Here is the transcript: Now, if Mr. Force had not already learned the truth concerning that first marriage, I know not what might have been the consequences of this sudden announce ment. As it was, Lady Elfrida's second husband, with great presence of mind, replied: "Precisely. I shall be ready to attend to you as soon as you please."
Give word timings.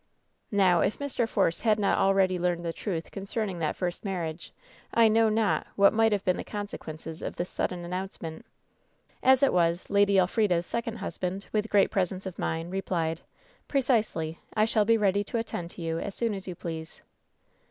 Now, 0.49 0.79
if 0.81 0.97
Mr. 0.97 1.29
Force 1.29 1.61
had 1.61 1.77
not 1.77 1.99
already 1.99 2.39
learned 2.39 2.65
the 2.65 2.73
truth 2.73 3.11
concerning 3.11 3.59
that 3.59 3.75
first 3.75 4.03
marriage, 4.03 4.51
I 4.91 5.07
know 5.07 5.29
not 5.29 5.67
what 5.75 5.93
might 5.93 6.11
have 6.11 6.25
been 6.25 6.37
the 6.37 6.43
consequences 6.43 7.21
of 7.21 7.35
this 7.35 7.51
sudden 7.51 7.85
announce 7.85 8.19
ment. 8.19 8.43
As 9.21 9.43
it 9.43 9.53
was, 9.53 9.91
Lady 9.91 10.17
Elfrida's 10.17 10.65
second 10.65 10.95
husband, 10.95 11.45
with 11.51 11.69
great 11.69 11.91
presence 11.91 12.25
of 12.25 12.39
mind, 12.39 12.71
replied: 12.71 13.21
"Precisely. 13.67 14.39
I 14.55 14.65
shall 14.65 14.85
be 14.85 14.97
ready 14.97 15.23
to 15.23 15.37
attend 15.37 15.69
to 15.71 15.83
you 15.83 15.99
as 15.99 16.15
soon 16.15 16.33
as 16.33 16.47
you 16.47 16.55
please." 16.55 17.03